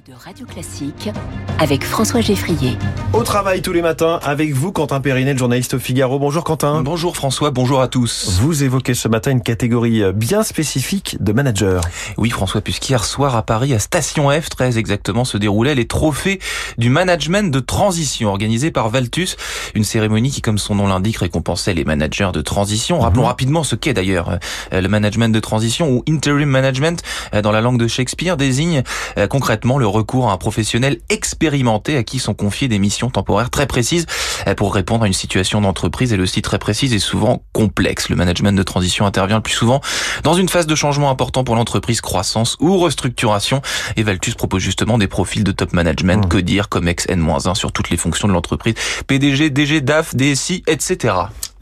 [0.00, 1.10] de Radio Classique
[1.58, 2.78] avec François Geffrier.
[3.12, 6.18] Au travail tous les matins avec vous, Quentin Périnel, journaliste au Figaro.
[6.18, 6.80] Bonjour Quentin.
[6.82, 8.38] Bonjour François, bonjour à tous.
[8.40, 11.80] Vous évoquez ce matin une catégorie bien spécifique de managers.
[12.16, 16.40] Oui François, puisqu'hier soir à Paris, à Station F, très exactement, se déroulaient les trophées
[16.78, 19.36] du management de transition organisés par Valtus.
[19.74, 23.00] Une cérémonie qui, comme son nom l'indique, récompensait les managers de transition.
[23.00, 23.26] Rappelons mmh.
[23.26, 24.38] rapidement ce qu'est d'ailleurs
[24.72, 27.02] euh, le management de transition ou interim management
[27.34, 28.82] euh, dans la langue de Shakespeare désigne
[29.18, 33.50] euh, concrètement le recours à un professionnel expérimenté à qui sont confiées des missions temporaires
[33.50, 34.06] très précises
[34.46, 38.08] euh, pour répondre à une situation d'entreprise et le site très précise et souvent complexe.
[38.08, 39.80] Le management de transition intervient le plus souvent
[40.22, 43.60] dans une phase de changement important pour l'entreprise, croissance ou restructuration.
[43.96, 46.28] Et Valtus propose justement des profils de top management, mmh.
[46.28, 48.74] que dire, comme ex N-1 sur toutes les fonctions de l'entreprise,
[49.08, 51.14] PDG, DG, DAF, DSI, etc.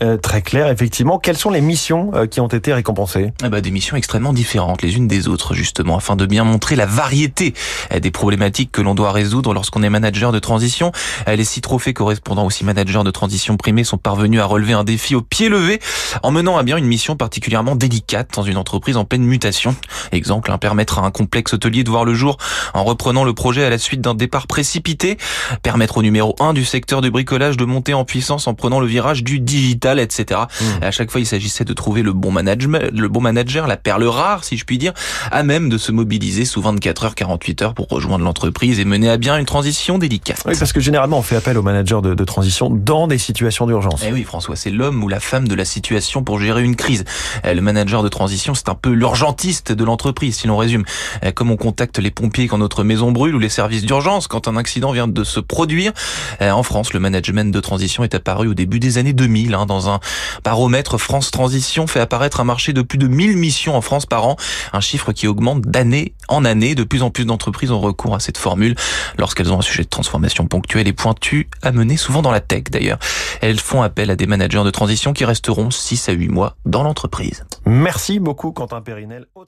[0.03, 1.19] Euh, très clair, effectivement.
[1.19, 3.33] Quelles sont les missions euh, qui ont été récompensées?
[3.45, 6.75] Eh ben, Des missions extrêmement différentes les unes des autres, justement, afin de bien montrer
[6.75, 7.53] la variété
[7.93, 10.93] euh, des problématiques que l'on doit résoudre lorsqu'on est manager de transition.
[11.27, 15.15] Les six trophées correspondant aussi manager de transition primés sont parvenus à relever un défi
[15.15, 15.81] au pied levé
[16.23, 19.77] en menant à bien une mission particulièrement délicate dans une entreprise en pleine mutation.
[20.13, 22.39] Exemple, hein, permettre à un complexe hôtelier de voir le jour
[22.75, 25.19] en reprenant le projet à la suite d'un départ précipité,
[25.63, 28.87] permettre au numéro 1 du secteur du bricolage de monter en puissance en prenant le
[28.87, 30.41] virage du digital etc.
[30.61, 30.65] Mmh.
[30.83, 34.05] À chaque fois, il s'agissait de trouver le bon management, le bon manager, la perle
[34.05, 34.93] rare, si je puis dire,
[35.31, 39.11] à même de se mobiliser sous 24 heures, 48 heures pour rejoindre l'entreprise et mener
[39.11, 40.43] à bien une transition délicate.
[40.47, 43.67] Oui, parce que généralement, on fait appel aux managers de, de transition dans des situations
[43.67, 44.03] d'urgence.
[44.07, 47.05] Eh oui, François, c'est l'homme ou la femme de la situation pour gérer une crise.
[47.45, 50.85] Eh, le manager de transition, c'est un peu l'urgentiste de l'entreprise, si l'on résume.
[51.23, 54.49] Eh, comme on contacte les pompiers quand notre maison brûle ou les services d'urgence quand
[54.49, 55.93] un accident vient de se produire.
[56.41, 59.80] En France, le management de transition est apparu au début des années 2000 hein, dans
[59.89, 60.01] un
[60.45, 64.27] baromètre France Transition fait apparaître un marché de plus de 1000 missions en France par
[64.27, 64.37] an,
[64.73, 66.75] un chiffre qui augmente d'année en année.
[66.75, 68.75] De plus en plus d'entreprises ont recours à cette formule
[69.19, 72.65] lorsqu'elles ont un sujet de transformation ponctuel et pointu à mener, souvent dans la tech
[72.65, 72.99] d'ailleurs.
[73.41, 76.83] Elles font appel à des managers de transition qui resteront 6 à 8 mois dans
[76.83, 77.45] l'entreprise.
[77.65, 79.27] Merci beaucoup Quentin Périnel.
[79.35, 79.45] Au.